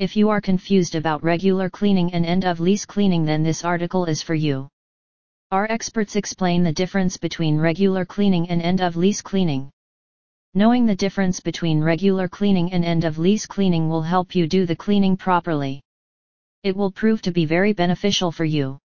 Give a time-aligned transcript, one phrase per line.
[0.00, 4.06] If you are confused about regular cleaning and end of lease cleaning then this article
[4.06, 4.66] is for you.
[5.50, 9.70] Our experts explain the difference between regular cleaning and end of lease cleaning.
[10.54, 14.64] Knowing the difference between regular cleaning and end of lease cleaning will help you do
[14.64, 15.82] the cleaning properly.
[16.62, 18.78] It will prove to be very beneficial for you.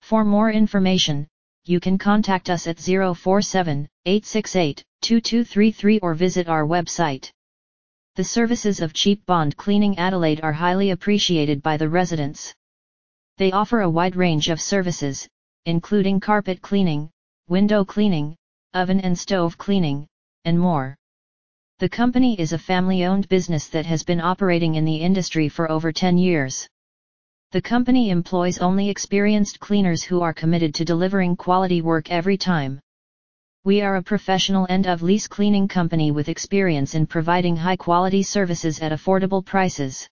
[0.00, 1.28] For more information,
[1.66, 7.30] you can contact us at 047 868 2233 or visit our website.
[8.16, 12.52] The services of Cheap Bond Cleaning Adelaide are highly appreciated by the residents.
[13.38, 15.28] They offer a wide range of services,
[15.64, 17.08] including carpet cleaning,
[17.48, 18.34] window cleaning,
[18.74, 20.08] oven and stove cleaning,
[20.44, 20.96] and more.
[21.78, 25.92] The company is a family-owned business that has been operating in the industry for over
[25.92, 26.66] 10 years.
[27.52, 32.80] The company employs only experienced cleaners who are committed to delivering quality work every time.
[33.62, 39.44] We are a professional end-of-lease cleaning company with experience in providing high-quality services at affordable
[39.44, 40.08] prices.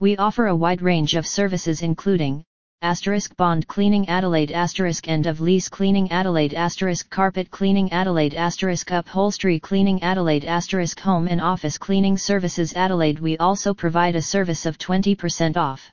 [0.00, 2.44] We offer a wide range of services including,
[2.82, 8.90] asterisk bond cleaning Adelaide asterisk end of lease cleaning Adelaide asterisk carpet cleaning Adelaide asterisk
[8.90, 14.66] upholstery cleaning Adelaide asterisk home and office cleaning services Adelaide we also provide a service
[14.66, 15.90] of 20% off.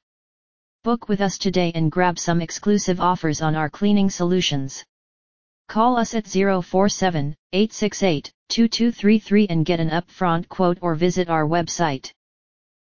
[0.84, 4.84] Book with us today and grab some exclusive offers on our cleaning solutions.
[5.68, 12.12] Call us at 047 868 2233 and get an upfront quote or visit our website.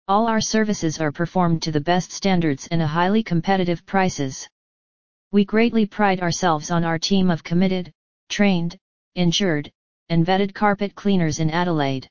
[0.07, 4.47] All our services are performed to the best standards and a highly competitive prices.
[5.31, 7.91] We greatly pride ourselves on our team of committed,
[8.29, 8.77] trained,
[9.15, 9.71] insured,
[10.09, 12.07] and vetted carpet cleaners in Adelaide.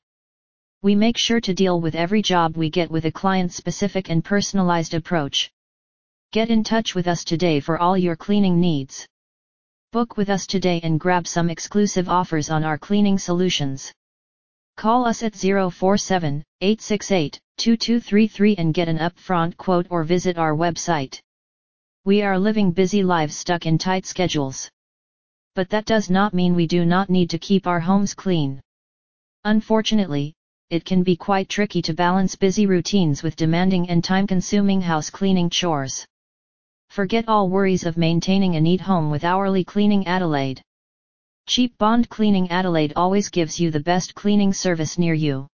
[0.83, 4.93] We make sure to deal with every job we get with a client-specific and personalized
[4.93, 5.49] approach.
[6.31, 9.07] Get in touch with us today for all your cleaning needs.
[9.97, 13.91] Book with us today and grab some exclusive offers on our cleaning solutions.
[14.75, 21.19] Call us at 047 868 2233 and get an upfront quote or visit our website.
[22.05, 24.69] We are living busy lives stuck in tight schedules.
[25.55, 28.61] But that does not mean we do not need to keep our homes clean.
[29.45, 30.35] Unfortunately,
[30.69, 35.09] it can be quite tricky to balance busy routines with demanding and time consuming house
[35.09, 36.05] cleaning chores.
[36.97, 40.63] Forget all worries of maintaining a neat home with hourly cleaning Adelaide.
[41.45, 45.45] Cheap Bond Cleaning Adelaide always gives you the best cleaning service near you.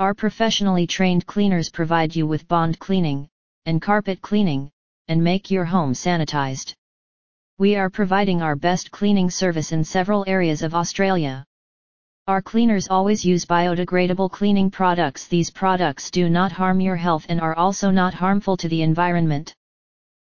[0.00, 3.28] Our professionally trained cleaners provide you with bond cleaning,
[3.64, 4.72] and carpet cleaning,
[5.06, 6.74] and make your home sanitized.
[7.58, 11.44] We are providing our best cleaning service in several areas of Australia.
[12.26, 15.28] Our cleaners always use biodegradable cleaning products.
[15.28, 19.54] These products do not harm your health and are also not harmful to the environment.